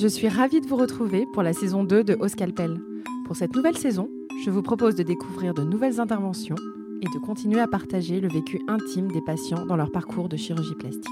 Je 0.00 0.08
suis 0.08 0.30
ravie 0.30 0.62
de 0.62 0.66
vous 0.66 0.76
retrouver 0.76 1.26
pour 1.26 1.42
la 1.42 1.52
saison 1.52 1.84
2 1.84 2.04
de 2.04 2.16
Au 2.18 2.26
Scalpel. 2.26 2.80
Pour 3.26 3.36
cette 3.36 3.54
nouvelle 3.54 3.76
saison, 3.76 4.08
je 4.42 4.50
vous 4.50 4.62
propose 4.62 4.94
de 4.94 5.02
découvrir 5.02 5.52
de 5.52 5.60
nouvelles 5.60 6.00
interventions 6.00 6.56
et 7.02 7.06
de 7.12 7.18
continuer 7.22 7.60
à 7.60 7.66
partager 7.66 8.18
le 8.18 8.30
vécu 8.30 8.62
intime 8.66 9.12
des 9.12 9.20
patients 9.20 9.66
dans 9.66 9.76
leur 9.76 9.92
parcours 9.92 10.30
de 10.30 10.38
chirurgie 10.38 10.74
plastique. 10.74 11.04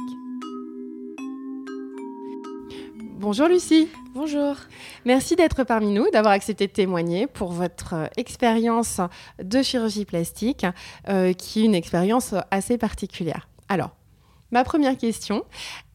Bonjour 3.19 3.49
Lucie. 3.49 3.89
Bonjour. 4.15 4.55
Merci 5.05 5.37
d'être 5.37 5.65
parmi 5.65 5.93
nous, 5.93 6.11
d'avoir 6.11 6.33
accepté 6.33 6.67
de 6.67 6.73
témoigner 6.73 7.27
pour 7.27 7.53
votre 7.53 7.93
euh, 7.93 8.07
expérience 8.17 9.03
de 9.43 9.61
chirurgie 9.61 10.07
plastique, 10.07 10.65
euh, 11.11 11.35
qui 11.35 11.61
est 11.61 11.65
une 11.67 11.75
expérience 11.75 12.35
assez 12.51 12.79
particulière. 12.79 13.51
Alors, 13.69 13.98
ma 14.51 14.65
première 14.65 14.97
question, 14.97 15.45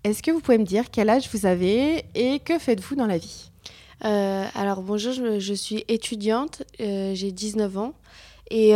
est-ce 0.03 0.23
que 0.23 0.31
vous 0.31 0.39
pouvez 0.39 0.57
me 0.57 0.65
dire 0.65 0.91
quel 0.91 1.09
âge 1.09 1.29
vous 1.33 1.45
avez 1.45 2.05
et 2.15 2.39
que 2.39 2.59
faites-vous 2.59 2.95
dans 2.95 3.07
la 3.07 3.17
vie? 3.17 3.51
Euh, 4.05 4.45
Alors 4.55 4.81
bonjour, 4.81 5.13
je, 5.13 5.53
suis 5.53 5.85
étudiante, 5.87 6.63
j'ai 6.79 7.31
19 7.31 7.77
ans 7.77 7.93
et 8.51 8.73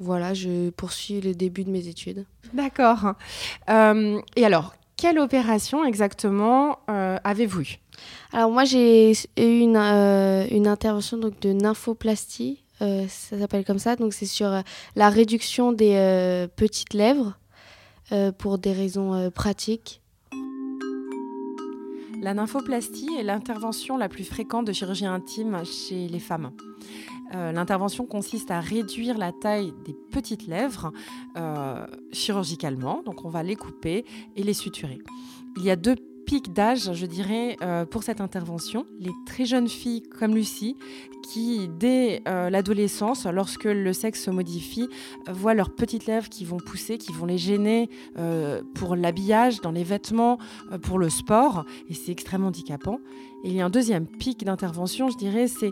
voilà, 0.00 0.34
je 0.34 0.70
poursuis 0.70 1.20
le 1.20 1.34
début 1.34 1.64
de 1.64 1.70
mes 1.70 1.88
études. 1.88 2.24
D'accord. 2.54 3.14
et 3.68 4.44
alors, 4.44 4.72
quelle 4.98 5.20
opération 5.20 5.84
exactement 5.84 6.80
euh, 6.90 7.18
avez-vous 7.22 7.62
eu 7.62 7.78
Alors 8.32 8.50
moi 8.50 8.64
j'ai 8.64 9.12
eu 9.12 9.14
une, 9.36 9.76
euh, 9.76 10.44
une, 10.50 10.66
intervention 10.66 11.16
donc, 11.16 11.40
de 11.40 11.52
nymphoplastie, 11.52 12.64
euh, 12.82 13.06
ça 13.08 13.38
s'appelle 13.38 13.64
comme 13.64 13.78
ça, 13.78 13.94
donc 13.94 14.12
c'est 14.12 14.26
sur 14.26 14.62
la 14.96 15.08
réduction 15.08 15.72
des 15.72 16.48
petites 16.56 16.94
lèvres 16.94 17.38
pour 18.38 18.58
des 18.58 18.72
raisons 18.72 19.30
pratiques. 19.30 20.02
La 22.20 22.34
nymphoplastie 22.34 23.10
est 23.18 23.22
l'intervention 23.22 23.96
la 23.96 24.08
plus 24.08 24.24
fréquente 24.24 24.66
de 24.66 24.72
chirurgie 24.72 25.06
intime 25.06 25.64
chez 25.64 26.08
les 26.08 26.18
femmes. 26.18 26.50
Euh, 27.34 27.52
l'intervention 27.52 28.06
consiste 28.06 28.50
à 28.50 28.60
réduire 28.60 29.18
la 29.18 29.32
taille 29.32 29.72
des 29.84 29.94
petites 30.10 30.46
lèvres 30.46 30.92
euh, 31.36 31.86
chirurgicalement, 32.12 33.02
donc 33.04 33.24
on 33.24 33.28
va 33.28 33.42
les 33.42 33.54
couper 33.54 34.04
et 34.34 34.42
les 34.42 34.54
suturer. 34.54 34.98
Il 35.56 35.64
y 35.64 35.70
a 35.70 35.76
deux 35.76 35.96
pic 36.28 36.52
d'âge, 36.52 36.92
je 36.92 37.06
dirais, 37.06 37.56
euh, 37.62 37.86
pour 37.86 38.02
cette 38.02 38.20
intervention. 38.20 38.84
Les 39.00 39.12
très 39.24 39.46
jeunes 39.46 39.66
filles 39.66 40.02
comme 40.02 40.34
Lucie, 40.34 40.76
qui, 41.26 41.70
dès 41.78 42.20
euh, 42.28 42.50
l'adolescence, 42.50 43.24
lorsque 43.24 43.64
le 43.64 43.94
sexe 43.94 44.24
se 44.24 44.30
modifie, 44.30 44.90
voient 45.26 45.54
leurs 45.54 45.74
petites 45.74 46.04
lèvres 46.04 46.28
qui 46.28 46.44
vont 46.44 46.58
pousser, 46.58 46.98
qui 46.98 47.12
vont 47.12 47.24
les 47.24 47.38
gêner 47.38 47.88
euh, 48.18 48.60
pour 48.74 48.94
l'habillage, 48.94 49.62
dans 49.62 49.70
les 49.70 49.84
vêtements, 49.84 50.36
pour 50.82 50.98
le 50.98 51.08
sport, 51.08 51.64
et 51.88 51.94
c'est 51.94 52.12
extrêmement 52.12 52.48
handicapant. 52.48 53.00
Et 53.44 53.50
il 53.50 53.54
y 53.54 53.60
a 53.60 53.64
un 53.64 53.70
deuxième 53.70 54.06
pic 54.06 54.44
d'intervention, 54.44 55.10
je 55.10 55.16
dirais, 55.16 55.46
c'est 55.46 55.70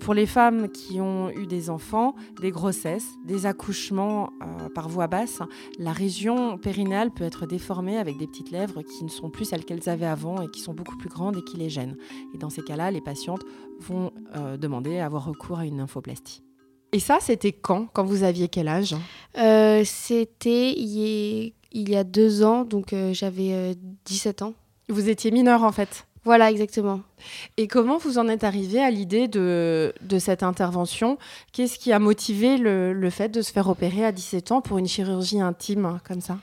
pour 0.00 0.12
les 0.12 0.26
femmes 0.26 0.68
qui 0.68 1.00
ont 1.00 1.30
eu 1.30 1.46
des 1.46 1.70
enfants, 1.70 2.14
des 2.42 2.50
grossesses, 2.50 3.06
des 3.24 3.46
accouchements 3.46 4.30
par 4.74 4.88
voie 4.90 5.06
basse. 5.06 5.40
La 5.78 5.92
région 5.92 6.58
périnale 6.58 7.10
peut 7.10 7.24
être 7.24 7.46
déformée 7.46 7.96
avec 7.96 8.18
des 8.18 8.26
petites 8.26 8.50
lèvres 8.50 8.82
qui 8.82 9.02
ne 9.02 9.08
sont 9.08 9.30
plus 9.30 9.46
celles 9.46 9.64
qu'elles 9.64 9.88
avaient 9.88 10.06
avant 10.06 10.42
et 10.42 10.50
qui 10.50 10.60
sont 10.60 10.74
beaucoup 10.74 10.96
plus 10.98 11.08
grandes 11.08 11.38
et 11.38 11.42
qui 11.42 11.56
les 11.56 11.70
gênent. 11.70 11.96
Et 12.34 12.38
dans 12.38 12.50
ces 12.50 12.62
cas-là, 12.62 12.90
les 12.90 13.00
patientes 13.00 13.44
vont 13.80 14.12
euh, 14.34 14.56
demander 14.56 14.98
à 14.98 15.06
avoir 15.06 15.24
recours 15.24 15.58
à 15.58 15.64
une 15.64 15.76
nymphoplastie. 15.76 16.42
Et 16.92 17.00
ça, 17.00 17.18
c'était 17.20 17.52
quand? 17.52 17.86
Quand 17.92 18.04
vous 18.04 18.22
aviez 18.22 18.48
quel 18.48 18.68
âge? 18.68 18.94
Euh, 19.38 19.82
C'était 19.84 20.72
il 20.72 21.52
y 21.72 21.96
a 21.96 22.04
deux 22.04 22.42
ans, 22.42 22.64
donc 22.64 22.92
euh, 22.92 23.12
j'avais 23.12 23.74
17 24.04 24.42
ans. 24.42 24.54
Vous 24.88 25.08
étiez 25.08 25.30
mineure 25.30 25.64
en 25.64 25.72
fait? 25.72 26.06
Voilà, 26.26 26.50
exactement. 26.50 27.00
Et 27.56 27.68
comment 27.68 27.96
vous 27.96 28.18
en 28.18 28.28
êtes 28.28 28.44
arrivé 28.44 28.80
à 28.80 28.90
l'idée 28.90 29.28
de, 29.28 29.94
de, 30.02 30.18
cette 30.18 30.42
intervention? 30.42 31.16
Qu'est-ce 31.52 31.78
qui 31.78 31.92
a 31.92 31.98
motivé 31.98 32.58
le, 32.58 32.92
le, 32.92 33.10
fait 33.10 33.30
de 33.30 33.40
se 33.40 33.50
faire 33.50 33.68
opérer 33.70 34.04
à 34.04 34.12
17 34.12 34.52
ans 34.52 34.60
pour 34.60 34.76
une 34.76 34.86
chirurgie 34.86 35.40
intime 35.40 35.98
comme 36.06 36.20
ça? 36.20 36.36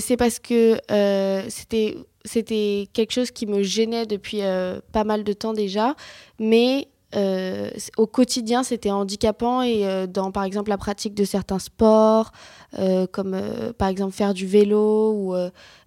C'est 0.00 0.16
parce 0.16 0.38
que 0.38 0.78
c'était 1.50 1.96
c'était 2.26 2.88
quelque 2.92 3.12
chose 3.12 3.30
qui 3.30 3.46
me 3.46 3.62
gênait 3.62 4.06
depuis 4.06 4.42
euh, 4.42 4.80
pas 4.92 5.04
mal 5.04 5.24
de 5.24 5.32
temps 5.32 5.52
déjà, 5.52 5.94
mais 6.38 6.88
euh, 7.16 7.70
au 7.96 8.06
quotidien, 8.06 8.62
c'était 8.62 8.90
handicapant 8.90 9.62
et 9.62 9.86
euh, 9.86 10.06
dans, 10.06 10.30
par 10.30 10.44
exemple, 10.44 10.70
la 10.70 10.76
pratique 10.76 11.14
de 11.14 11.24
certains 11.24 11.58
sports, 11.58 12.32
comme 13.12 13.40
par 13.78 13.88
exemple 13.88 14.14
faire 14.14 14.34
du 14.34 14.46
vélo 14.46 15.12
ou 15.12 15.34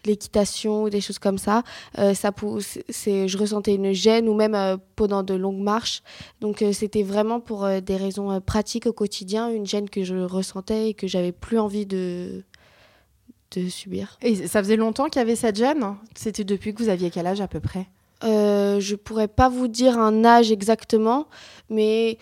l'équitation 0.05 0.83
ou 0.83 0.89
des 0.89 1.01
choses 1.01 1.19
comme 1.19 1.37
ça, 1.37 1.61
ça 2.15 2.31
c'est, 2.89 3.27
je 3.27 3.37
ressentais 3.37 3.75
une 3.75 3.91
gêne 3.91 4.27
ou 4.27 4.33
même 4.33 4.79
pendant 4.95 5.21
de 5.21 5.35
longues 5.35 5.61
marches. 5.61 6.01
Donc, 6.41 6.63
c'était 6.73 7.03
vraiment 7.03 7.39
pour 7.39 7.67
des 7.67 7.95
raisons 7.95 8.41
pratiques 8.41 8.87
au 8.87 8.93
quotidien, 8.93 9.49
une 9.49 9.67
gêne 9.67 9.87
que 9.87 10.03
je 10.03 10.15
ressentais 10.15 10.89
et 10.89 10.93
que 10.95 11.05
j'avais 11.05 11.31
plus 11.31 11.59
envie 11.59 11.85
de, 11.85 12.43
de 13.55 13.69
subir. 13.69 14.17
Et 14.21 14.47
ça 14.47 14.63
faisait 14.63 14.77
longtemps 14.77 15.09
qu'il 15.09 15.19
y 15.19 15.23
avait 15.23 15.35
cette 15.35 15.57
gêne? 15.57 15.95
C'était 16.15 16.43
depuis 16.43 16.73
que 16.73 16.81
vous 16.81 16.89
aviez 16.89 17.11
quel 17.11 17.27
âge 17.27 17.41
à 17.41 17.47
peu 17.47 17.59
près? 17.59 17.87
Euh, 18.23 18.79
Je 18.79 18.95
pourrais 18.95 19.27
pas 19.27 19.49
vous 19.49 19.67
dire 19.67 19.97
un 19.97 20.25
âge 20.25 20.51
exactement, 20.51 21.27
mais 21.69 22.17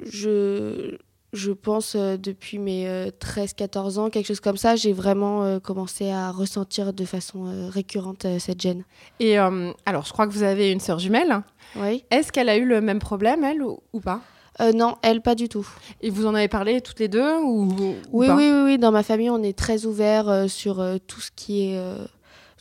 je, 0.00 0.96
je 1.32 1.52
pense 1.52 1.94
euh, 1.94 2.16
depuis 2.16 2.58
mes 2.58 2.86
13-14 3.20 3.98
euh, 3.98 4.00
ans, 4.00 4.10
quelque 4.10 4.26
chose 4.26 4.40
comme 4.40 4.56
ça, 4.56 4.76
j'ai 4.76 4.92
vraiment 4.92 5.44
euh, 5.44 5.58
commencé 5.58 6.10
à 6.10 6.30
ressentir 6.30 6.92
de 6.92 7.04
façon 7.04 7.68
récurrente 7.70 8.26
cette 8.38 8.60
gêne. 8.60 8.84
Et 9.20 9.36
alors, 9.36 10.04
je 10.04 10.12
crois 10.12 10.26
que 10.26 10.32
vous 10.32 10.42
avez 10.42 10.70
une 10.70 10.80
sœur 10.80 10.98
jumelle. 10.98 11.42
Oui. 11.76 12.04
Est-ce 12.10 12.32
qu'elle 12.32 12.48
a 12.48 12.56
eu 12.56 12.64
le 12.64 12.80
même 12.80 12.98
problème, 12.98 13.44
elle, 13.44 13.62
ou 13.62 14.00
pas? 14.00 14.22
Euh, 14.60 14.72
non, 14.72 14.96
elle, 15.02 15.20
pas 15.20 15.34
du 15.34 15.48
tout. 15.48 15.66
Et 16.00 16.10
vous 16.10 16.26
en 16.26 16.34
avez 16.34 16.48
parlé 16.48 16.80
toutes 16.80 16.98
les 16.98 17.08
deux 17.08 17.36
ou, 17.38 17.68
oui, 18.12 18.28
oui, 18.28 18.50
oui, 18.50 18.62
oui, 18.64 18.78
Dans 18.78 18.90
ma 18.90 19.02
famille, 19.02 19.30
on 19.30 19.42
est 19.42 19.56
très 19.56 19.86
ouvert 19.86 20.28
euh, 20.28 20.48
sur 20.48 20.80
euh, 20.80 20.96
tout 21.06 21.20
ce 21.20 21.30
qui 21.34 21.70
est 21.70 21.80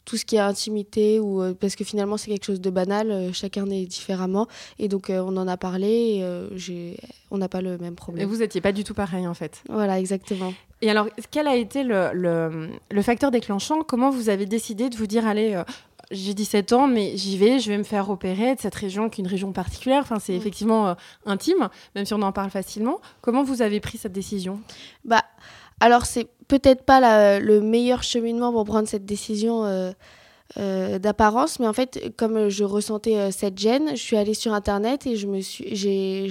tout 0.08 0.18
ce 0.18 0.26
qui 0.26 0.38
est 0.38 0.40
intimité 0.40 1.20
ou 1.20 1.44
parce 1.60 1.76
que 1.76 1.84
finalement 1.84 2.18
c'est 2.18 2.32
quelque 2.32 2.46
chose 2.46 2.62
de 2.62 2.70
banal. 2.70 3.32
chacun 3.34 3.70
est 3.70 3.86
différemment 3.86 4.48
et 4.80 4.88
donc 4.88 5.10
on 5.10 5.36
en 5.38 5.48
a 5.48 5.58
parlé. 5.58 6.24
Et, 6.68 6.98
on 7.30 7.38
n'a 7.38 7.50
pas 7.50 7.62
le 7.62 7.78
même 7.78 7.96
problème. 7.96 8.24
Et 8.24 8.26
vous 8.26 8.38
n'étiez 8.38 8.62
pas 8.62 8.72
du 8.72 8.86
tout 8.86 8.94
pareil 8.94 9.28
en 9.28 9.34
fait. 9.34 9.62
Voilà, 9.70 10.00
exactement. 10.00 10.54
Et 10.82 10.90
alors, 10.90 11.08
quel 11.30 11.48
a 11.48 11.56
été 11.56 11.84
le, 11.84 12.12
le, 12.14 12.70
le 12.90 13.02
facteur 13.02 13.32
déclenchant? 13.32 13.82
Comment 13.82 14.10
vous 14.10 14.30
avez 14.30 14.46
décidé 14.46 14.90
de 14.90 14.96
vous 14.96 15.08
dire 15.08 15.28
allez 15.28 15.62
j'ai 16.12 16.34
17 16.34 16.74
ans, 16.74 16.88
mais 16.88 17.18
j'y 17.18 17.38
vais, 17.38 17.60
je 17.60 17.70
vais 17.70 17.78
me 17.78 17.84
faire 17.84 18.10
opérer 18.10 18.56
de 18.56 18.60
cette 18.60 18.76
région 18.76 19.10
qui 19.10 19.22
est 19.22 19.24
une 19.24 19.30
région 19.30 19.52
particulière. 19.52 20.02
Enfin, 20.02 20.20
c'est 20.20 20.34
mm. 20.34 20.38
effectivement 20.38 20.88
euh, 20.90 20.94
intime, 21.26 21.70
même 21.96 22.06
si 22.06 22.14
on 22.14 22.22
en 22.22 22.32
parle 22.32 22.50
facilement. 22.50 23.00
Comment 23.22 23.44
vous 23.44 23.62
avez 23.62 23.80
pris 23.80 23.98
cette 23.98 24.14
décision? 24.14 24.62
Bah, 25.04 25.24
alors 25.80 26.06
c'est 26.06 26.28
peut-être 26.48 26.84
pas 26.84 27.40
le 27.40 27.62
meilleur 27.62 28.04
cheminement 28.04 28.52
pour 28.52 28.66
prendre 28.66 28.88
cette 28.88 29.06
décision. 29.06 29.66
Euh, 29.66 29.92
euh, 30.56 30.98
d'apparence, 30.98 31.60
mais 31.60 31.68
en 31.68 31.74
fait, 31.74 32.14
comme 32.16 32.48
je 32.48 32.64
ressentais 32.64 33.18
euh, 33.18 33.32
cette 33.32 33.58
gêne, 33.58 33.90
je 33.92 34.02
suis 34.02 34.16
allée 34.16 34.34
sur 34.34 34.54
internet 34.54 35.06
et 35.06 35.18
je 35.18 35.28
me 35.28 35.42
suis, 35.42 35.76
j'ai, 35.76 36.30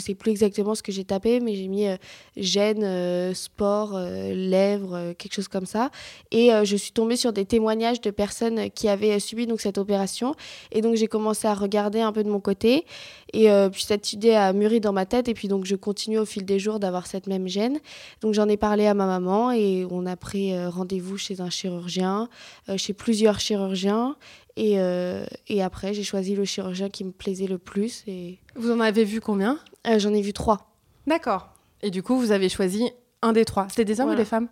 sais 0.00 0.14
plus 0.14 0.30
exactement 0.30 0.74
ce 0.74 0.82
que 0.82 0.92
j'ai 0.92 1.04
tapé, 1.04 1.38
mais 1.38 1.54
j'ai 1.54 1.68
mis 1.68 1.86
gêne, 2.38 3.34
sport, 3.34 4.00
lèvres, 4.00 5.12
quelque 5.12 5.34
chose 5.34 5.46
comme 5.46 5.66
ça, 5.66 5.90
et 6.30 6.52
je 6.64 6.74
suis 6.74 6.92
tombée 6.92 7.16
sur 7.16 7.34
des 7.34 7.44
témoignages 7.44 8.00
de 8.00 8.10
personnes 8.10 8.70
qui 8.70 8.88
avaient 8.88 9.20
subi 9.20 9.46
donc 9.46 9.60
cette 9.60 9.76
opération, 9.76 10.34
et 10.72 10.80
donc 10.80 10.94
j'ai 10.94 11.06
commencé 11.06 11.46
à 11.46 11.54
regarder 11.54 12.00
un 12.00 12.12
peu 12.12 12.24
de 12.24 12.30
mon 12.30 12.40
côté, 12.40 12.86
et 13.32 13.48
puis 13.70 13.82
cette 13.82 14.12
idée 14.12 14.34
a 14.34 14.52
mûri 14.52 14.80
dans 14.80 14.92
ma 14.92 15.06
tête, 15.06 15.28
et 15.28 15.34
puis 15.34 15.48
donc 15.48 15.64
je 15.64 15.76
continue 15.76 16.18
au 16.18 16.24
fil 16.24 16.44
des 16.44 16.58
jours 16.58 16.78
d'avoir 16.80 17.06
cette 17.06 17.26
même 17.26 17.48
gêne, 17.48 17.78
donc 18.20 18.34
j'en 18.34 18.48
ai 18.48 18.56
parlé 18.56 18.86
à 18.86 18.94
ma 18.94 19.06
maman 19.06 19.52
et 19.52 19.86
on 19.90 20.06
a 20.06 20.16
pris 20.16 20.58
rendez-vous 20.68 21.18
chez 21.18 21.40
un 21.40 21.50
chirurgien, 21.50 22.28
chez 22.76 22.92
plusieurs 22.92 23.40
chirurgiens. 23.40 24.16
Et, 24.60 24.80
euh, 24.80 25.24
et 25.46 25.62
après, 25.62 25.94
j'ai 25.94 26.02
choisi 26.02 26.34
le 26.34 26.44
chirurgien 26.44 26.88
qui 26.88 27.04
me 27.04 27.12
plaisait 27.12 27.46
le 27.46 27.58
plus. 27.58 28.02
Et... 28.08 28.38
Vous 28.56 28.72
en 28.72 28.80
avez 28.80 29.04
vu 29.04 29.20
combien? 29.20 29.60
Euh, 29.86 30.00
J'en 30.00 30.12
ai 30.12 30.20
vu 30.20 30.32
trois. 30.32 30.72
D'accord. 31.06 31.50
Et 31.80 31.92
du 31.92 32.02
coup, 32.02 32.18
vous 32.18 32.32
avez 32.32 32.48
choisi 32.48 32.90
un 33.22 33.32
des 33.32 33.44
trois. 33.44 33.68
C'était 33.68 33.84
des 33.84 34.00
hommes 34.00 34.10
ou 34.10 34.16
des 34.16 34.24
femmes? 34.24 34.48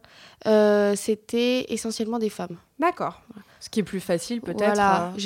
Euh, 0.46 0.94
C'était 0.94 1.66
essentiellement 1.72 2.20
des 2.20 2.30
femmes. 2.30 2.56
D'accord. 2.78 3.20
Ce 3.66 3.70
qui 3.70 3.80
est 3.80 3.82
plus 3.82 3.98
facile 3.98 4.42
peut-être 4.42 4.76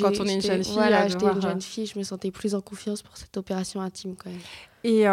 quand 0.01 0.19
on 0.19 0.25
est 0.25 0.33
une 0.33 0.41
jeune 0.41 0.63
fille. 0.63 0.73
Voilà, 0.73 1.07
j'étais 1.07 1.25
une 1.25 1.41
jeune 1.41 1.61
fille, 1.61 1.85
je 1.85 1.99
me 1.99 2.03
sentais 2.03 2.31
plus 2.31 2.55
en 2.55 2.61
confiance 2.61 3.03
pour 3.03 3.15
cette 3.15 3.37
opération 3.37 3.81
intime 3.81 4.15
quand 4.15 4.31
même. 4.31 4.39
Et 4.83 5.05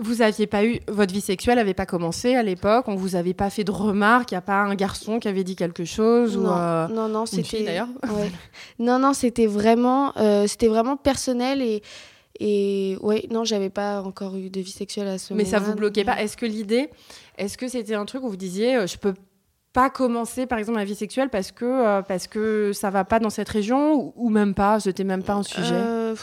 vous 0.00 0.22
aviez 0.22 0.46
pas 0.46 0.64
eu 0.64 0.80
votre 0.88 1.12
vie 1.12 1.20
sexuelle 1.20 1.56
n'avait 1.56 1.74
pas 1.74 1.86
commencé 1.86 2.34
à 2.34 2.42
l'époque. 2.42 2.88
On 2.88 2.96
vous 2.96 3.14
avait 3.14 3.34
pas 3.34 3.50
fait 3.50 3.64
de 3.64 3.70
remarques. 3.70 4.32
Il 4.32 4.34
y 4.34 4.38
a 4.38 4.42
pas 4.42 4.62
un 4.62 4.74
garçon 4.74 5.20
qui 5.20 5.28
avait 5.28 5.44
dit 5.44 5.54
quelque 5.54 5.84
chose 5.84 6.36
non, 6.36 6.48
ou 6.48 6.52
euh, 6.52 6.88
non, 6.88 7.08
non, 7.08 7.26
c'était 7.26 7.62
d'ailleurs. 7.62 7.88
non, 8.78 8.98
non, 8.98 9.12
c'était 9.12 9.46
vraiment, 9.46 10.12
euh, 10.16 10.46
c'était 10.46 10.68
vraiment 10.68 10.96
personnel 10.96 11.62
et 11.62 11.82
et 12.40 12.98
ouais, 13.00 13.28
non, 13.30 13.44
j'avais 13.44 13.70
pas 13.70 14.02
encore 14.02 14.34
eu 14.34 14.50
de 14.50 14.60
vie 14.60 14.72
sexuelle 14.72 15.06
à 15.06 15.18
ce 15.18 15.32
moment-là. 15.32 15.44
Mais 15.44 15.48
ça 15.48 15.60
vous 15.60 15.76
bloquait 15.76 16.02
pas 16.02 16.20
Est-ce 16.20 16.36
que 16.36 16.46
l'idée, 16.46 16.90
est-ce 17.38 17.56
que 17.56 17.68
c'était 17.68 17.94
un 17.94 18.04
truc 18.06 18.24
où 18.24 18.28
vous 18.28 18.36
disiez, 18.36 18.74
euh, 18.74 18.86
je 18.88 18.98
peux 18.98 19.14
pas 19.74 19.90
commencer 19.90 20.46
par 20.46 20.58
exemple 20.58 20.78
la 20.78 20.84
vie 20.84 20.94
sexuelle 20.94 21.28
parce 21.28 21.50
que 21.52 21.64
euh, 21.64 22.00
parce 22.00 22.28
que 22.28 22.72
ça 22.72 22.90
va 22.90 23.04
pas 23.04 23.18
dans 23.18 23.28
cette 23.28 23.48
région 23.48 24.14
ou, 24.16 24.30
même 24.30 24.54
pas 24.54 24.80
c'était 24.80 25.04
même 25.04 25.24
pas 25.24 25.34
un 25.34 25.42
sujet? 25.42 25.74
Euh, 25.74 26.14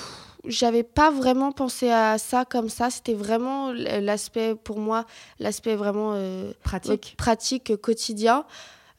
j'avais 0.45 0.83
pas 0.83 1.11
vraiment 1.11 1.51
pensé 1.51 1.91
à 1.91 2.17
ça 2.17 2.45
comme 2.45 2.69
ça. 2.69 2.89
C'était 2.89 3.13
vraiment 3.13 3.71
l'aspect 3.73 4.55
pour 4.55 4.79
moi 4.79 5.05
l'aspect 5.39 5.75
vraiment 5.75 6.13
euh, 6.15 6.51
pratique. 6.63 7.13
pratique 7.17 7.75
quotidien. 7.79 8.45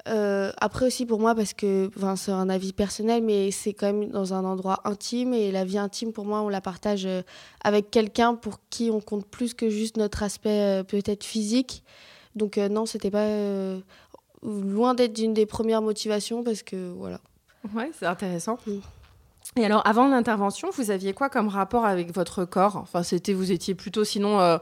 Après 0.05 0.87
aussi 0.87 1.07
pour 1.07 1.19
moi 1.19 1.35
parce 1.35 1.55
que 1.55 1.91
c'est 2.17 2.33
un 2.33 2.49
avis 2.51 2.73
personnel 2.73 3.23
mais 3.23 3.53
c'est 3.53 3.73
quand 3.73 3.87
même 3.87 4.11
dans 4.11 4.35
un 4.35 4.45
endroit 4.45 4.81
intime 4.85 5.33
et 5.33 5.51
la 5.51 5.65
vie 5.65 5.79
intime 5.79 6.13
pour 6.13 6.27
moi 6.27 6.43
on 6.43 6.49
la 6.49 6.61
partage 6.61 7.09
avec 7.65 7.91
quelqu'un 7.91 8.35
pour 8.35 8.59
qui 8.69 8.91
on 8.91 9.01
compte 9.01 9.25
plus 9.25 9.55
que 9.55 9.71
juste 9.71 9.97
notre 9.97 10.23
aspect 10.25 10.85
peut-être 10.89 11.25
physique. 11.25 11.85
Donc 12.35 12.57
non 12.59 12.85
c'était 12.85 13.13
pas 13.13 13.29
loin 14.43 14.95
d'être 14.95 15.19
une 15.19 15.35
des 15.35 15.47
premières 15.47 15.83
motivations 15.83 16.43
parce 16.43 16.63
que 16.63 16.93
voilà. 16.93 17.21
Ouais, 17.75 17.91
c'est 17.99 18.07
intéressant. 18.07 18.59
Mm. 18.67 18.79
Et 19.57 19.65
alors, 19.65 19.87
avant 19.87 20.09
l'intervention, 20.09 20.71
vous 20.73 20.91
aviez 20.91 21.13
quoi 21.13 21.29
comme 21.29 21.49
rapport 21.49 21.85
avec 21.85 22.15
votre 22.15 22.45
corps? 22.45 22.77
Enfin, 22.77 23.03
c'était, 23.03 23.33
vous 23.33 23.53
étiez 23.53 23.75
plutôt, 23.75 24.05
sinon, 24.05 24.41
euh, 24.41 24.57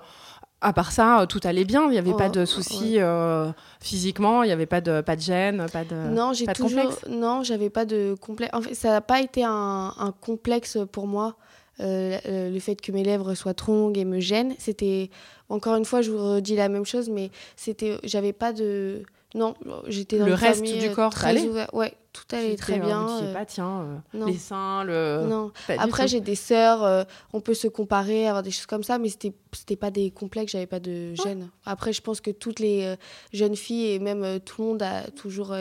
à 0.60 0.72
part 0.72 0.90
ça, 0.90 1.20
euh, 1.20 1.26
tout 1.26 1.40
allait 1.44 1.64
bien. 1.64 1.84
Il 1.84 1.90
n'y 1.90 1.98
avait 1.98 2.14
pas 2.14 2.28
de 2.28 2.44
soucis 2.44 2.96
euh, 2.98 3.52
physiquement. 3.80 4.42
Il 4.42 4.46
n'y 4.46 4.52
avait 4.52 4.66
pas 4.66 4.80
de, 4.80 5.00
pas 5.00 5.16
de 5.16 5.20
gêne, 5.20 5.66
pas 5.72 5.84
de. 5.84 5.94
Non, 5.94 6.32
j'ai 6.32 6.46
toujours. 6.46 6.82
Complexe? 6.82 7.06
Non, 7.08 7.42
j'avais 7.42 7.70
pas 7.70 7.84
de 7.84 8.16
complexe. 8.20 8.52
En 8.54 8.62
fait, 8.62 8.74
ça 8.74 8.90
n'a 8.90 9.00
pas 9.00 9.20
été 9.20 9.44
un, 9.44 9.94
un, 9.96 10.12
complexe 10.12 10.78
pour 10.90 11.06
moi. 11.06 11.36
le 11.78 12.58
fait 12.58 12.80
que 12.80 12.90
mes 12.90 13.04
lèvres 13.04 13.34
soient 13.34 13.54
trop 13.54 13.72
longues 13.72 13.98
et 13.98 14.04
me 14.04 14.18
gênent, 14.18 14.54
c'était 14.58 15.10
encore 15.48 15.76
une 15.76 15.84
fois, 15.84 16.02
je 16.02 16.10
vous 16.10 16.34
redis 16.34 16.56
la 16.56 16.68
même 16.68 16.84
chose, 16.84 17.08
mais 17.08 17.30
c'était, 17.56 17.98
j'avais 18.04 18.32
pas 18.32 18.52
de, 18.52 19.02
non, 19.34 19.54
j'étais 19.86 20.18
dans 20.18 20.26
le 20.26 20.34
reste 20.34 20.64
du 20.64 20.88
euh, 20.88 20.94
corps 20.94 21.14
très 21.14 21.46
ouvert. 21.46 21.72
Ouais, 21.72 21.94
tout 22.12 22.24
allait 22.32 22.56
très 22.56 22.80
bien. 22.80 23.22
Euh, 23.22 23.32
pas 23.32 23.44
tiens 23.44 24.02
euh, 24.14 24.26
les 24.26 24.36
seins, 24.36 24.82
le. 24.82 25.24
Non. 25.28 25.52
Après 25.78 26.08
j'ai 26.08 26.20
des 26.20 26.34
sœurs, 26.34 27.06
on 27.32 27.40
peut 27.40 27.54
se 27.54 27.68
comparer, 27.68 28.26
avoir 28.26 28.42
des 28.42 28.50
choses 28.50 28.66
comme 28.66 28.82
ça, 28.82 28.98
mais 28.98 29.08
c'était 29.08 29.32
c'était 29.52 29.76
pas 29.76 29.92
des 29.92 30.10
complexes, 30.10 30.52
j'avais 30.52 30.66
pas 30.66 30.80
de 30.80 31.14
gêne. 31.14 31.48
Après 31.64 31.92
je 31.92 32.00
pense 32.00 32.20
que 32.20 32.32
toutes 32.32 32.58
les 32.58 32.96
jeunes 33.32 33.54
filles 33.54 33.92
et 33.92 33.98
même 34.00 34.40
tout 34.40 34.62
le 34.62 34.68
monde 34.68 34.82
a 34.82 35.10
toujours 35.12 35.54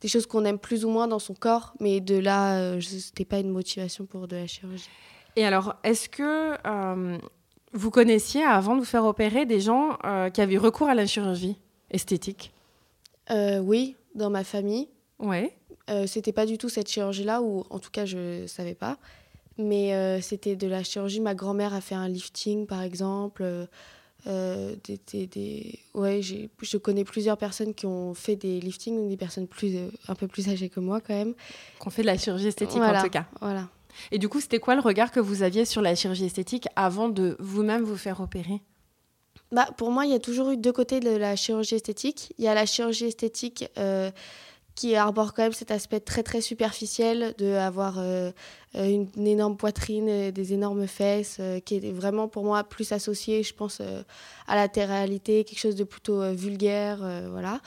des 0.00 0.08
choses 0.08 0.26
qu'on 0.26 0.44
aime 0.44 0.58
plus 0.58 0.84
ou 0.84 0.90
moins 0.90 1.06
dans 1.06 1.20
son 1.20 1.34
corps, 1.34 1.74
mais 1.78 2.00
de 2.00 2.18
là 2.18 2.80
c'était 2.80 3.24
pas 3.24 3.38
une 3.38 3.50
motivation 3.50 4.04
pour 4.04 4.26
de 4.26 4.36
la 4.36 4.46
chirurgie. 4.48 4.90
Et 5.36 5.46
alors 5.46 5.76
est-ce 5.84 6.08
que 6.08 6.56
vous 7.72 7.90
connaissiez 7.90 8.42
avant 8.42 8.74
de 8.74 8.80
vous 8.80 8.86
faire 8.86 9.04
opérer 9.04 9.46
des 9.46 9.60
gens 9.60 9.96
qui 10.34 10.40
avaient 10.40 10.58
recours 10.58 10.88
à 10.88 10.94
la 10.96 11.06
chirurgie 11.06 11.56
esthétique? 11.92 12.52
Euh, 13.32 13.58
oui, 13.58 13.96
dans 14.14 14.30
ma 14.30 14.44
famille. 14.44 14.88
Ouais. 15.18 15.54
Euh, 15.90 16.06
c'était 16.06 16.32
pas 16.32 16.46
du 16.46 16.58
tout 16.58 16.68
cette 16.68 16.88
chirurgie-là, 16.88 17.42
ou 17.42 17.64
en 17.70 17.78
tout 17.78 17.90
cas, 17.90 18.04
je 18.04 18.46
savais 18.46 18.74
pas. 18.74 18.98
Mais 19.58 19.94
euh, 19.94 20.20
c'était 20.20 20.56
de 20.56 20.66
la 20.66 20.82
chirurgie. 20.82 21.20
Ma 21.20 21.34
grand-mère 21.34 21.74
a 21.74 21.80
fait 21.80 21.94
un 21.94 22.08
lifting, 22.08 22.66
par 22.66 22.82
exemple. 22.82 23.44
Des, 24.24 25.26
des, 25.26 25.80
Ouais, 25.94 26.20
je 26.22 26.76
connais 26.76 27.02
plusieurs 27.04 27.36
personnes 27.36 27.74
qui 27.74 27.86
ont 27.86 28.14
fait 28.14 28.36
des 28.36 28.60
liftings, 28.60 29.08
des 29.08 29.16
personnes 29.16 29.48
plus, 29.48 29.76
un 30.06 30.14
peu 30.14 30.28
plus 30.28 30.48
âgées 30.48 30.68
que 30.68 30.78
moi, 30.78 31.00
quand 31.00 31.14
même. 31.14 31.34
Qu'on 31.80 31.90
fait 31.90 32.02
de 32.02 32.06
la 32.06 32.16
chirurgie 32.16 32.46
esthétique, 32.46 32.80
en 32.80 33.02
tout 33.02 33.10
cas. 33.10 33.26
Voilà. 33.40 33.68
Et 34.10 34.18
du 34.18 34.28
coup, 34.28 34.40
c'était 34.40 34.58
quoi 34.58 34.74
le 34.74 34.80
regard 34.80 35.10
que 35.10 35.20
vous 35.20 35.42
aviez 35.42 35.64
sur 35.64 35.82
la 35.82 35.94
chirurgie 35.94 36.24
esthétique 36.24 36.66
avant 36.76 37.08
de 37.08 37.36
vous-même 37.40 37.82
vous 37.82 37.96
faire 37.96 38.20
opérer? 38.20 38.60
Bah, 39.52 39.68
Pour 39.76 39.90
moi, 39.90 40.06
il 40.06 40.12
y 40.12 40.14
a 40.14 40.18
toujours 40.18 40.50
eu 40.50 40.56
deux 40.56 40.72
côtés 40.72 41.00
de 41.00 41.10
la 41.10 41.36
chirurgie 41.36 41.76
esthétique. 41.76 42.32
Il 42.38 42.44
y 42.44 42.48
a 42.48 42.54
la 42.54 42.66
chirurgie 42.66 43.06
esthétique 43.06 43.68
euh, 43.78 44.10
qui 44.74 44.96
arbore 44.96 45.34
quand 45.34 45.42
même 45.42 45.52
cet 45.52 45.70
aspect 45.70 46.00
très 46.00 46.22
très 46.22 46.40
superficiel 46.40 47.34
d'avoir 47.38 47.98
euh, 47.98 48.32
euh, 48.74 49.06
une, 49.16 49.26
énorme 49.26 49.56
poitrine, 49.56 50.30
des 50.30 50.52
énormes 50.54 50.86
fesses, 50.86 51.40
qui 51.64 51.76
est 51.76 51.92
vraiment 51.92 52.26
pour 52.26 52.44
moi 52.44 52.64
plus 52.64 52.92
associé, 52.92 53.42
je 53.42 53.54
pense, 53.54 53.80
à 54.46 54.56
la 54.56 54.66
réalité, 54.74 55.44
quelque 55.44 55.60
chose 55.60 55.76
de 55.76 55.84
plutôt 55.84 56.32
vulgaire. 56.32 56.98
voilà. 57.30 57.60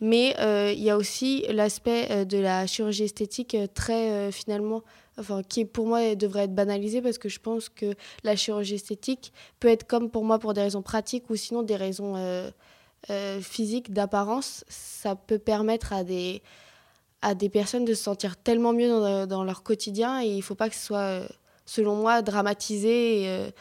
Mais 0.00 0.34
il 0.72 0.82
y 0.82 0.90
a 0.90 0.96
aussi 0.96 1.44
l'aspect 1.48 2.24
de 2.24 2.38
la 2.38 2.66
chirurgie 2.66 3.04
esthétique 3.04 3.56
très 3.74 4.30
finalement 4.32 4.82
enfin, 5.18 5.42
qui 5.42 5.64
pour 5.64 5.86
moi 5.86 6.14
devrait 6.14 6.44
être 6.44 6.54
banalisé 6.54 7.02
parce 7.02 7.18
que 7.18 7.28
je 7.28 7.38
pense 7.38 7.68
que 7.68 7.94
la 8.24 8.36
chirurgie 8.36 8.74
esthétique 8.74 9.32
peut 9.60 9.68
être 9.68 9.86
comme 9.86 10.10
pour 10.10 10.24
moi 10.24 10.38
pour 10.38 10.54
des 10.54 10.62
raisons 10.62 10.82
pratiques 10.82 11.28
ou 11.30 11.36
sinon 11.36 11.62
des 11.62 11.76
raisons 11.76 12.16
euh, 12.16 12.50
euh, 13.10 13.40
physiques, 13.40 13.92
d'apparence. 13.92 14.64
Ça 14.68 15.16
peut 15.16 15.38
permettre 15.38 15.92
à 15.92 16.04
des, 16.04 16.42
à 17.20 17.34
des 17.34 17.48
personnes 17.48 17.84
de 17.84 17.94
se 17.94 18.02
sentir 18.02 18.36
tellement 18.36 18.72
mieux 18.72 18.88
dans, 18.88 19.26
dans 19.26 19.44
leur 19.44 19.62
quotidien 19.62 20.22
et 20.22 20.28
il 20.28 20.38
ne 20.38 20.42
faut 20.42 20.54
pas 20.54 20.68
que 20.68 20.76
ce 20.76 20.86
soit, 20.86 20.98
euh, 20.98 21.28
selon 21.66 21.96
moi, 21.96 22.22
dramatisé 22.22 23.24
et, 23.24 23.52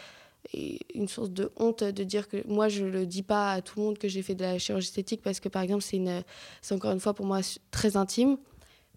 une 0.95 1.07
source 1.07 1.29
de 1.29 1.49
honte 1.55 1.83
de 1.83 2.03
dire 2.03 2.27
que 2.27 2.45
moi 2.45 2.67
je 2.67 2.83
le 2.83 3.05
dis 3.05 3.23
pas 3.23 3.53
à 3.53 3.61
tout 3.61 3.79
le 3.79 3.85
monde 3.85 3.97
que 3.97 4.09
j'ai 4.09 4.21
fait 4.21 4.35
de 4.35 4.43
la 4.43 4.57
chirurgie 4.57 4.87
esthétique 4.87 5.21
parce 5.21 5.39
que 5.39 5.47
par 5.47 5.61
exemple 5.61 5.83
c'est 5.83 6.73
encore 6.73 6.91
une 6.91 6.99
fois 6.99 7.13
pour 7.13 7.25
moi 7.25 7.39
très 7.69 7.95
intime. 7.95 8.37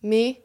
Mais 0.02 0.42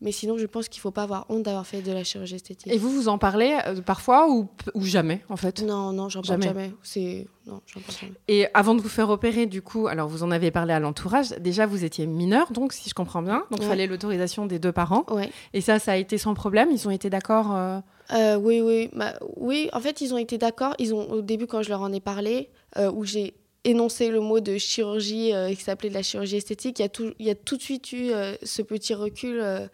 mais 0.00 0.12
sinon, 0.12 0.38
je 0.38 0.46
pense 0.46 0.68
qu'il 0.68 0.78
ne 0.78 0.82
faut 0.82 0.90
pas 0.90 1.02
avoir 1.02 1.26
honte 1.28 1.42
d'avoir 1.42 1.66
fait 1.66 1.82
de 1.82 1.92
la 1.92 2.04
chirurgie 2.04 2.36
esthétique. 2.36 2.72
Et 2.72 2.78
vous, 2.78 2.90
vous 2.90 3.08
en 3.08 3.18
parlez 3.18 3.58
euh, 3.66 3.82
parfois 3.82 4.30
ou, 4.30 4.48
ou, 4.74 4.84
jamais, 4.84 5.22
en 5.28 5.36
fait? 5.36 5.62
Non, 5.62 5.92
non, 5.92 6.08
j'en 6.08 6.22
parle 6.22 6.42
jamais. 6.42 6.72
C'est... 6.82 7.26
Non, 7.46 7.60
parle 7.74 7.98
jamais. 8.00 8.12
Et 8.26 8.46
avant 8.54 8.74
de 8.74 8.80
vous 8.80 8.88
faire 8.88 9.10
opérer, 9.10 9.46
du 9.46 9.60
coup, 9.60 9.88
alors 9.88 10.08
vous 10.08 10.22
en 10.22 10.30
avez 10.30 10.50
parlé 10.50 10.72
à 10.72 10.80
l'entourage, 10.80 11.30
déjà 11.40 11.66
vous 11.66 11.84
étiez 11.84 12.06
mineur, 12.06 12.50
donc 12.52 12.72
si 12.72 12.88
je 12.88 12.94
comprends 12.94 13.22
bien, 13.22 13.44
donc 13.50 13.60
il 13.60 13.66
fallait 13.66 13.86
l'autorisation 13.86 14.46
des 14.46 14.58
deux 14.58 14.72
parents. 14.72 15.04
Ouais. 15.10 15.30
Et 15.52 15.60
ça, 15.60 15.78
ça 15.78 15.92
a 15.92 15.96
été 15.96 16.16
sans 16.16 16.34
problème? 16.34 16.70
Ils 16.70 16.88
ont 16.88 16.92
été 16.92 17.10
d'accord 17.10 17.54
euh... 17.54 17.80
Euh, 18.12 18.36
Oui, 18.36 18.60
oui. 18.62 18.88
Bah, 18.94 19.14
oui, 19.36 19.68
en 19.72 19.80
fait, 19.80 20.00
ils 20.00 20.14
ont 20.14 20.18
été 20.18 20.38
d'accord. 20.38 20.74
Ils 20.78 20.94
ont, 20.94 21.10
au 21.10 21.20
début, 21.20 21.46
quand 21.46 21.62
je 21.62 21.68
leur 21.68 21.82
en 21.82 21.92
ai 21.92 22.00
parlé, 22.00 22.48
où 22.94 23.04
j'ai 23.04 23.34
énoncer 23.64 24.08
le 24.08 24.20
mot 24.20 24.40
de 24.40 24.56
chirurgie 24.56 25.34
euh, 25.34 25.50
qui 25.50 25.62
s'appelait 25.62 25.90
de 25.90 25.94
la 25.94 26.02
chirurgie 26.02 26.36
esthétique, 26.36 26.78
il 26.78 26.82
y 26.82 27.30
a 27.30 27.34
tout, 27.34 27.56
de 27.56 27.62
suite 27.62 27.92
eu 27.92 28.10
euh, 28.10 28.34
ce 28.42 28.62
petit 28.62 28.94
recul. 28.94 29.38
Euh, 29.40 29.66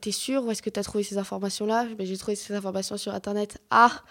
T'es 0.00 0.10
sûr 0.10 0.44
Où 0.44 0.50
est-ce 0.50 0.60
que 0.60 0.70
tu 0.70 0.80
as 0.80 0.82
trouvé 0.82 1.04
ces 1.04 1.18
informations-là? 1.18 1.86
Ben, 1.96 2.06
J'ai 2.06 2.16
trouvé 2.16 2.34
ces 2.34 2.52
informations 2.52 2.96
sur 2.96 3.14
Internet. 3.14 3.58
Ah 3.70 4.02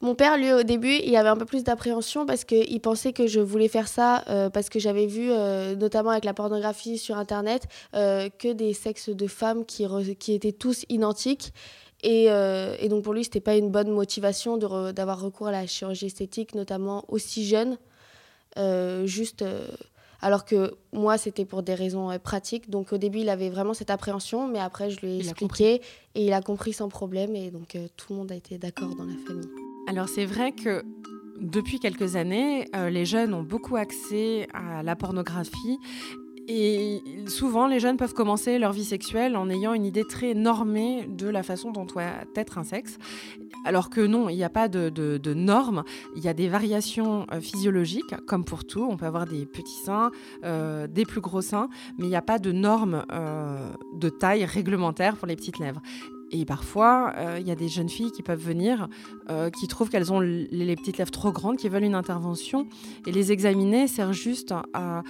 Mon 0.00 0.14
père, 0.14 0.36
lui, 0.36 0.52
au 0.52 0.62
début, 0.62 0.92
il 0.92 1.14
avait 1.16 1.28
un 1.28 1.36
peu 1.36 1.44
plus 1.44 1.62
d'appréhension 1.62 2.26
parce 2.26 2.44
qu'il 2.44 2.80
pensait 2.80 3.12
que 3.12 3.26
je 3.26 3.40
voulais 3.40 3.68
faire 3.68 3.88
ça 3.88 4.24
parce 4.52 4.68
que 4.68 4.78
j'avais 4.78 5.06
vu, 5.06 5.30
notamment 5.76 6.10
avec 6.10 6.24
la 6.24 6.34
pornographie 6.34 6.98
sur 6.98 7.16
Internet, 7.16 7.66
que 7.92 8.52
des 8.52 8.74
sexes 8.74 9.08
de 9.08 9.26
femmes 9.26 9.64
qui, 9.64 9.86
étaient 10.34 10.52
tous 10.52 10.84
identiques. 10.90 11.54
Et, 12.02 12.24
et 12.26 12.88
donc 12.88 13.02
pour 13.02 13.14
lui, 13.14 13.24
c'était 13.24 13.40
pas 13.40 13.56
une 13.56 13.70
bonne 13.70 13.90
motivation 13.90 14.58
d'avoir 14.58 15.20
recours 15.20 15.46
à 15.46 15.52
la 15.52 15.66
chirurgie 15.66 16.06
esthétique, 16.06 16.54
notamment 16.54 17.06
aussi 17.08 17.46
jeune. 17.46 17.78
Euh, 18.58 19.06
juste 19.06 19.42
euh, 19.42 19.68
alors 20.20 20.44
que 20.44 20.74
moi 20.92 21.18
c'était 21.18 21.44
pour 21.44 21.62
des 21.62 21.74
raisons 21.74 22.10
euh, 22.10 22.18
pratiques. 22.18 22.70
Donc 22.70 22.92
au 22.92 22.98
début 22.98 23.20
il 23.20 23.28
avait 23.28 23.50
vraiment 23.50 23.74
cette 23.74 23.90
appréhension 23.90 24.48
mais 24.48 24.58
après 24.58 24.90
je 24.90 25.00
lui 25.00 25.12
ai 25.12 25.18
expliqué 25.18 25.82
et 26.14 26.26
il 26.26 26.32
a 26.32 26.40
compris 26.42 26.72
sans 26.72 26.88
problème. 26.88 27.34
Et 27.36 27.50
donc 27.50 27.76
tout 27.96 28.12
le 28.12 28.16
monde 28.16 28.32
a 28.32 28.34
été 28.34 28.58
d'accord 28.58 28.94
dans 28.94 29.04
la 29.04 29.16
famille. 29.26 29.48
Alors 29.88 30.08
c'est 30.08 30.26
vrai 30.26 30.52
que 30.52 30.84
depuis 31.38 31.80
quelques 31.80 32.16
années, 32.16 32.66
les 32.88 33.04
jeunes 33.04 33.34
ont 33.34 33.42
beaucoup 33.42 33.76
accès 33.76 34.48
à 34.54 34.82
la 34.82 34.96
pornographie 34.96 35.78
et 36.48 37.02
souvent, 37.26 37.66
les 37.66 37.80
jeunes 37.80 37.96
peuvent 37.96 38.14
commencer 38.14 38.58
leur 38.58 38.72
vie 38.72 38.84
sexuelle 38.84 39.36
en 39.36 39.50
ayant 39.50 39.74
une 39.74 39.84
idée 39.84 40.04
très 40.04 40.34
normée 40.34 41.06
de 41.08 41.28
la 41.28 41.42
façon 41.42 41.72
dont 41.72 41.84
doit 41.84 42.04
être 42.36 42.58
un 42.58 42.64
sexe. 42.64 42.98
Alors 43.64 43.90
que 43.90 44.00
non, 44.00 44.28
il 44.28 44.36
n'y 44.36 44.44
a 44.44 44.48
pas 44.48 44.68
de, 44.68 45.34
normes, 45.34 45.82
il 46.14 46.22
y 46.22 46.28
a 46.28 46.34
des 46.34 46.48
variations 46.48 47.26
euh, 47.32 47.40
physiologiques, 47.40 48.14
comme 48.26 48.44
pour 48.44 48.64
tout. 48.64 48.86
On 48.88 48.96
peut 48.96 49.06
avoir 49.06 49.26
des 49.26 49.44
petits 49.44 49.80
seins, 49.84 50.12
euh, 50.44 50.86
des 50.86 51.04
plus 51.04 51.20
gros 51.20 51.42
seins, 51.42 51.68
mais 51.98 52.06
il 52.06 52.10
n'y 52.10 52.16
a 52.16 52.22
pas 52.22 52.38
de 52.38 52.52
normes 52.52 53.04
euh, 53.12 53.72
de 53.94 54.08
taille 54.08 54.44
réglementaire 54.44 55.16
pour 55.16 55.26
les 55.26 55.34
petites 55.34 55.58
lèvres. 55.58 55.82
Et 56.32 56.44
parfois, 56.44 57.14
il 57.38 57.46
y 57.46 57.52
a 57.52 57.54
des 57.54 57.68
jeunes 57.68 57.88
filles 57.88 58.10
qui 58.10 58.24
peuvent 58.24 58.42
venir, 58.42 58.88
qui 59.56 59.68
trouvent 59.68 59.88
qu'elles 59.88 60.12
ont 60.12 60.18
les, 60.18 60.74
petites 60.74 60.98
lèvres 60.98 61.12
trop 61.12 61.30
grandes, 61.30 61.56
qui 61.56 61.68
veulent 61.68 61.84
une 61.84 61.94
intervention. 61.94 62.66
Et 63.06 63.12
les 63.12 63.30
examiner 63.30 63.86
sert 63.86 64.12
juste 64.12 64.52
à, 64.74 65.04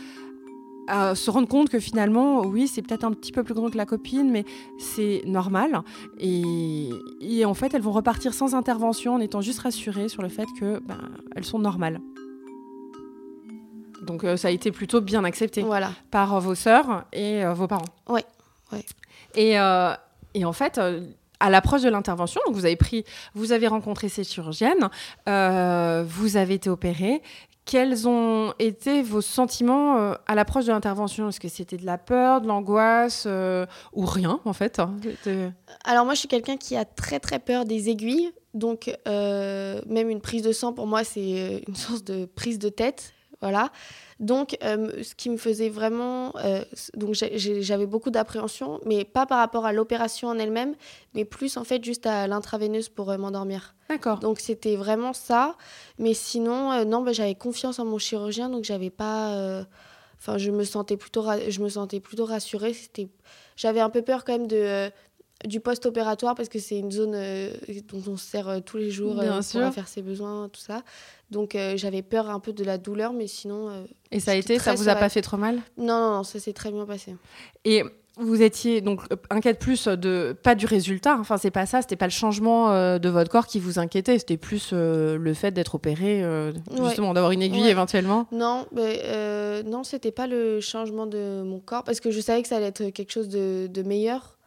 à 0.88 1.14
se 1.14 1.30
rendre 1.30 1.48
compte 1.48 1.68
que 1.68 1.78
finalement, 1.78 2.42
oui, 2.42 2.68
c'est 2.68 2.82
peut-être 2.82 3.04
un 3.04 3.12
petit 3.12 3.32
peu 3.32 3.42
plus 3.42 3.54
grand 3.54 3.70
que 3.70 3.76
la 3.76 3.86
copine, 3.86 4.30
mais 4.30 4.44
c'est 4.78 5.22
normal. 5.26 5.82
Et, 6.18 7.44
en 7.44 7.54
fait, 7.54 7.74
elles 7.74 7.82
vont 7.82 7.92
repartir 7.92 8.34
sans 8.34 8.54
intervention 8.54 9.14
en 9.14 9.20
étant 9.20 9.40
juste 9.40 9.60
rassurées 9.60 10.08
sur 10.08 10.22
le 10.22 10.28
fait 10.28 10.46
que 10.58 10.80
ben, 10.80 11.00
elles 11.34 11.44
sont 11.44 11.58
normales. 11.58 12.00
Donc 14.02 14.24
euh, 14.24 14.36
ça 14.36 14.48
a 14.48 14.50
été 14.50 14.70
plutôt 14.70 15.00
bien 15.00 15.24
accepté 15.24 15.62
voilà. 15.62 15.90
par 16.10 16.40
vos 16.40 16.54
sœurs 16.54 17.04
et 17.12 17.44
euh, 17.44 17.54
vos 17.54 17.66
parents. 17.66 17.84
Oui. 18.08 18.20
Ouais. 18.72 18.84
Et, 19.34 19.58
euh, 19.58 19.94
et, 20.34 20.44
en 20.44 20.52
fait, 20.52 20.80
à 21.40 21.50
l'approche 21.50 21.82
de 21.82 21.88
l'intervention, 21.88 22.40
donc 22.46 22.54
vous 22.54 22.64
avez 22.64 22.76
pris, 22.76 23.04
vous 23.34 23.52
avez 23.52 23.66
rencontré 23.66 24.08
cette 24.08 24.28
chirurgienne, 24.28 24.88
vous 25.26 26.36
avez 26.36 26.54
été 26.54 26.70
opérée. 26.70 27.22
Quels 27.66 28.06
ont 28.06 28.54
été 28.60 29.02
vos 29.02 29.20
sentiments 29.20 29.98
euh, 29.98 30.14
à 30.28 30.36
l'approche 30.36 30.66
de 30.66 30.72
l'intervention? 30.72 31.28
Est-ce 31.28 31.40
que 31.40 31.48
c'était 31.48 31.76
de 31.76 31.84
la 31.84 31.98
peur, 31.98 32.40
de 32.40 32.46
l'angoisse 32.46 33.24
euh, 33.26 33.66
ou 33.92 34.06
rien 34.06 34.38
en 34.44 34.52
fait 34.52 34.78
hein 34.78 34.94
Alors 35.84 36.04
moi 36.04 36.14
je 36.14 36.20
suis 36.20 36.28
quelqu'un 36.28 36.56
qui 36.56 36.76
a 36.76 36.84
très 36.84 37.18
très 37.18 37.40
peur 37.40 37.64
des 37.64 37.88
aiguilles. 37.90 38.30
Donc 38.54 38.96
euh, 39.08 39.80
même 39.88 40.08
une 40.08 40.20
prise 40.20 40.42
de 40.42 40.52
sang 40.52 40.72
pour 40.72 40.86
moi 40.86 41.02
c'est 41.02 41.64
une 41.66 41.74
source 41.74 42.04
de 42.04 42.24
prise 42.24 42.60
de 42.60 42.68
tête. 42.68 43.12
Voilà. 43.40 43.70
Donc, 44.18 44.56
euh, 44.62 45.02
ce 45.02 45.14
qui 45.14 45.28
me 45.28 45.36
faisait 45.36 45.68
vraiment. 45.68 46.32
Euh, 46.36 46.64
donc, 46.94 47.14
j'avais 47.14 47.86
beaucoup 47.86 48.10
d'appréhension, 48.10 48.80
mais 48.86 49.04
pas 49.04 49.26
par 49.26 49.38
rapport 49.38 49.66
à 49.66 49.72
l'opération 49.72 50.28
en 50.28 50.38
elle-même, 50.38 50.74
mais 51.14 51.24
plus 51.24 51.56
en 51.56 51.64
fait 51.64 51.84
juste 51.84 52.06
à 52.06 52.26
l'intraveineuse 52.26 52.88
pour 52.88 53.10
euh, 53.10 53.18
m'endormir. 53.18 53.74
D'accord. 53.90 54.18
Donc, 54.18 54.40
c'était 54.40 54.76
vraiment 54.76 55.12
ça. 55.12 55.56
Mais 55.98 56.14
sinon, 56.14 56.84
non, 56.84 57.02
bah, 57.02 57.12
j'avais 57.12 57.34
confiance 57.34 57.78
en 57.78 57.84
mon 57.84 57.98
chirurgien, 57.98 58.48
donc 58.48 58.64
j'avais 58.64 58.90
pas. 58.90 59.64
Enfin, 60.18 60.38
je 60.38 60.50
me 60.50 60.64
sentais 60.64 60.96
plutôt, 60.96 61.24
je 61.48 61.60
me 61.60 61.68
sentais 61.68 62.00
plutôt 62.00 62.24
rassurée. 62.24 62.74
J'avais 63.54 63.80
un 63.80 63.90
peu 63.90 64.02
peur 64.02 64.24
quand 64.24 64.32
même 64.32 64.46
de 64.46 64.90
du 65.44 65.60
post-opératoire 65.60 66.34
parce 66.34 66.48
que 66.48 66.58
c'est 66.58 66.78
une 66.78 66.90
zone 66.90 67.12
dont 67.92 68.02
on 68.10 68.16
se 68.16 68.24
sert 68.24 68.62
tous 68.64 68.78
les 68.78 68.90
jours 68.90 69.16
pour 69.16 69.74
faire 69.74 69.86
ses 69.86 70.00
besoins, 70.00 70.48
tout 70.48 70.60
ça. 70.60 70.82
Donc 71.30 71.56
j'avais 71.74 72.02
peur 72.02 72.30
un 72.30 72.38
peu 72.40 72.52
de 72.52 72.62
la 72.62 72.78
douleur, 72.78 73.12
mais 73.12 73.26
sinon 73.26 73.84
et 74.10 74.20
ça 74.20 74.32
a 74.32 74.34
été, 74.34 74.58
ça 74.58 74.74
vous 74.74 74.88
a 74.88 74.94
pas 74.94 75.08
fait 75.08 75.22
trop 75.22 75.36
mal? 75.36 75.56
Non, 75.76 75.98
non, 75.98 76.10
non, 76.16 76.22
ça 76.22 76.38
s'est 76.38 76.52
très 76.52 76.70
bien 76.70 76.86
passé. 76.86 77.16
Et 77.64 77.82
vous 78.18 78.40
étiez 78.40 78.80
donc 78.80 79.02
euh, 79.12 79.16
inquiète 79.28 79.58
plus 79.58 79.88
de 79.88 80.34
pas 80.42 80.54
du 80.54 80.64
résultat. 80.64 81.18
Enfin, 81.18 81.36
c'est 81.36 81.50
pas 81.50 81.66
ça. 81.66 81.82
C'était 81.82 81.96
pas 81.96 82.06
le 82.06 82.12
changement 82.12 82.70
euh, 82.70 82.98
de 82.98 83.08
votre 83.08 83.30
corps 83.30 83.46
qui 83.46 83.60
vous 83.60 83.78
inquiétait. 83.78 84.18
C'était 84.18 84.38
plus 84.38 84.70
euh, 84.72 85.18
le 85.18 85.34
fait 85.34 85.50
d'être 85.50 85.74
opéré, 85.74 86.24
justement, 86.82 87.12
d'avoir 87.12 87.32
une 87.32 87.42
aiguille 87.42 87.68
éventuellement. 87.68 88.26
Non, 88.32 88.66
mais, 88.72 89.62
non, 89.64 89.84
c'était 89.84 90.12
pas 90.12 90.26
le 90.26 90.60
changement 90.60 91.06
de 91.06 91.42
mon 91.44 91.60
corps 91.60 91.84
parce 91.84 92.00
que 92.00 92.10
je 92.10 92.20
savais 92.20 92.42
que 92.42 92.48
ça 92.48 92.56
allait 92.56 92.66
être 92.66 92.90
quelque 92.90 93.12
chose 93.12 93.28
de, 93.28 93.66
de 93.66 93.82
meilleur. 93.82 94.38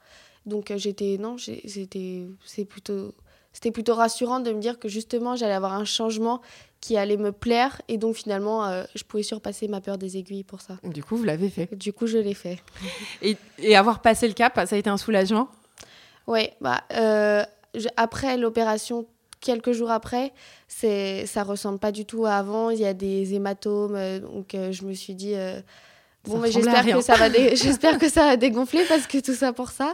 Donc 0.45 0.73
j'étais 0.77 1.17
non, 1.19 1.37
c'était 1.37 2.25
c'est 2.43 2.65
plutôt 2.65 3.13
c'était 3.51 3.71
plutôt 3.71 3.93
rassurant 3.93 4.39
de 4.39 4.51
me 4.51 4.59
dire 4.59 4.79
que 4.79 4.87
justement 4.87 5.35
j'allais 5.35 5.53
avoir 5.53 5.73
un 5.73 5.85
changement 5.85 6.41
qui 6.81 6.97
allait 6.97 7.17
me 7.17 7.31
plaire 7.31 7.81
et 7.87 7.97
donc 7.97 8.15
finalement 8.15 8.65
euh, 8.65 8.83
je 8.95 9.03
pouvais 9.03 9.23
surpasser 9.23 9.67
ma 9.67 9.81
peur 9.81 9.97
des 9.97 10.17
aiguilles 10.17 10.43
pour 10.43 10.61
ça. 10.61 10.77
Du 10.83 11.03
coup, 11.03 11.17
vous 11.17 11.23
l'avez 11.23 11.49
fait. 11.49 11.73
Du 11.75 11.93
coup, 11.93 12.07
je 12.07 12.17
l'ai 12.17 12.33
fait. 12.33 12.59
Et, 13.21 13.35
et, 13.57 13.75
avoir 13.75 14.01
passé 14.01 14.27
le 14.27 14.33
cap, 14.33 14.53
ça 14.65 14.75
a 14.75 14.79
été 14.79 14.89
un 14.89 14.97
soulagement? 14.97 15.49
Oui, 16.27 16.49
bah, 16.61 16.83
euh, 16.93 17.43
après 17.97 18.37
l'opération, 18.37 19.07
quelques 19.41 19.71
jours 19.71 19.91
après, 19.91 20.31
c'est 20.67 21.25
ça 21.25 21.43
ressemble 21.43 21.79
pas 21.79 21.91
du 21.91 22.05
tout 22.05 22.25
à 22.25 22.35
avant. 22.35 22.69
Il 22.69 22.79
y 22.79 22.85
a 22.85 22.93
des 22.93 23.33
hématomes, 23.33 23.95
euh, 23.95 24.19
donc 24.19 24.53
je 24.53 24.85
me 24.85 24.93
suis 24.93 25.15
dit. 25.15 25.33
Bon, 26.25 26.37
mais 26.37 26.51
j'espère 26.51 26.85
que 26.85 27.01
ça 27.01 27.15
va 27.15 27.29
j'espère 27.55 27.97
que 27.97 28.09
ça 28.09 28.25
va 28.25 28.37
dégonfler 28.37 28.83
parce 28.87 29.07
que 29.07 29.19
tout 29.19 29.33
ça 29.33 29.51
pour 29.53 29.69
ça. 29.71 29.93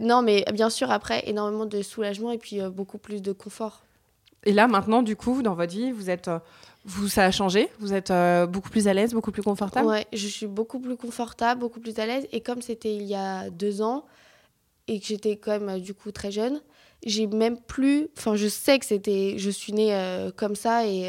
non, 0.00 0.22
mais 0.22 0.44
bien 0.52 0.70
sûr 0.70 0.90
après 0.90 1.22
énormément 1.26 1.66
de 1.66 1.82
soulagement 1.82 2.32
et 2.32 2.38
puis 2.38 2.60
beaucoup 2.70 2.98
plus 2.98 3.22
de 3.22 3.32
confort. 3.32 3.82
Et 4.48 4.52
là, 4.52 4.66
maintenant, 4.66 5.02
du 5.02 5.14
coup, 5.14 5.42
dans 5.42 5.52
votre 5.52 5.74
vie, 5.74 5.92
vous 5.92 6.08
êtes, 6.08 6.28
euh, 6.28 6.38
vous, 6.86 7.06
ça 7.06 7.26
a 7.26 7.30
changé? 7.30 7.68
Vous 7.80 7.92
êtes 7.92 8.10
euh, 8.10 8.46
beaucoup 8.46 8.70
plus 8.70 8.88
à 8.88 8.94
l'aise, 8.94 9.12
beaucoup 9.12 9.30
plus 9.30 9.42
confortable? 9.42 9.86
Ouais, 9.86 10.06
je 10.10 10.26
suis 10.26 10.46
beaucoup 10.46 10.80
plus 10.80 10.96
confortable, 10.96 11.60
beaucoup 11.60 11.80
plus 11.80 11.98
à 11.98 12.06
l'aise. 12.06 12.26
Et 12.32 12.40
comme 12.40 12.62
c'était 12.62 12.96
il 12.96 13.02
y 13.02 13.14
a 13.14 13.50
deux 13.50 13.82
ans 13.82 14.06
et 14.86 15.00
que 15.00 15.04
j'étais 15.04 15.36
quand 15.36 15.50
même 15.50 15.68
euh, 15.68 15.78
du 15.78 15.92
coup 15.92 16.12
très 16.12 16.30
jeune, 16.30 16.62
j'ai 17.04 17.26
même 17.26 17.60
plus. 17.60 18.08
Enfin, 18.16 18.36
je 18.36 18.48
sais 18.48 18.78
que 18.78 18.86
c'était. 18.86 19.34
Je 19.36 19.50
suis 19.50 19.74
née 19.74 19.94
comme 20.36 20.56
ça 20.56 20.86
et, 20.86 21.02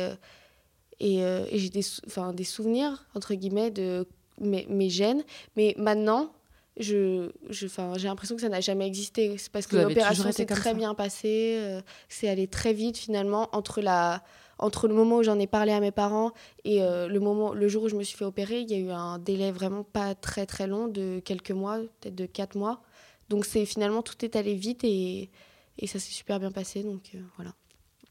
et, 1.00 1.24
j'ai 1.54 1.70
des, 1.70 1.86
des 2.34 2.44
souvenirs, 2.44 3.06
entre 3.16 3.34
guillemets, 3.36 3.72
de 3.72 4.06
mes, 4.42 4.68
mes 4.70 4.90
gènes. 4.90 5.24
Mais 5.56 5.76
maintenant, 5.78 6.34
je, 6.80 7.30
je, 7.50 7.68
j'ai 7.98 8.08
l'impression 8.08 8.36
que 8.36 8.42
ça 8.42 8.50
n'a 8.50 8.62
jamais 8.62 8.88
existé. 8.88 9.36
C'est 9.38 9.52
parce 9.52 9.68
que 9.68 9.76
l'opération 9.76 10.32
s'est 10.32 10.46
très 10.46 10.74
bien 10.74 10.96
passée, 10.96 11.58
euh, 11.60 11.82
c'est 12.08 12.30
allé 12.30 12.48
très 12.48 12.74
vite 12.74 12.98
finalement 12.98 13.50
entre, 13.52 13.82
la, 13.82 14.24
entre 14.58 14.88
le 14.88 14.96
moment 14.96 15.18
où 15.18 15.24
j'en 15.24 15.38
ai 15.40 15.48
parlé 15.48 15.74
à 15.74 15.82
mes 15.82 15.92
parents 15.92 16.32
et 16.64 16.82
euh, 16.82 17.08
le, 17.08 17.20
moment, 17.20 17.54
le 17.54 17.68
jour 17.68 17.84
où 17.84 17.90
je 17.90 17.96
me 17.96 18.04
suis 18.04 18.18
fait 18.18 18.26
opérer. 18.26 18.62
Il 18.62 18.72
y 18.72 18.76
a 18.76 18.78
eu 18.78 18.90
un 18.90 19.20
délai 19.20 19.52
vraiment 19.52 19.84
pas 19.84 20.16
très 20.16 20.46
très 20.46 20.68
long 20.68 20.88
de 20.88 21.20
quelques 21.24 21.52
mois, 21.52 21.80
peut-être 22.00 22.16
de 22.16 22.26
quatre 22.26 22.58
mois. 22.58 22.82
Donc 23.28 23.46
c'est 23.46 23.66
finalement 23.66 24.02
tout 24.02 24.24
est 24.24 24.36
allé 24.36 24.56
vite 24.56 24.84
et, 24.84 25.30
et 25.78 25.88
ça 25.88 26.00
s'est 26.00 26.14
super 26.14 26.40
bien 26.40 26.52
passé. 26.52 26.82
Donc 26.84 27.12
euh, 27.14 27.20
voilà. 27.36 27.52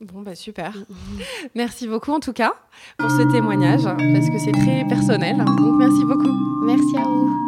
Bon, 0.00 0.20
bah 0.20 0.36
super. 0.36 0.74
merci 1.56 1.88
beaucoup 1.88 2.12
en 2.12 2.20
tout 2.20 2.32
cas 2.34 2.52
pour 2.98 3.10
ce 3.10 3.32
témoignage 3.32 3.82
parce 3.82 4.28
que 4.28 4.38
c'est 4.38 4.52
très 4.52 4.86
personnel. 4.86 5.38
Donc 5.38 5.76
merci 5.78 6.04
beaucoup. 6.04 6.64
Merci 6.66 6.96
à 6.96 7.02
vous. 7.02 7.47